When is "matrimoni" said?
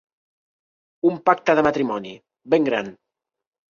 1.69-2.17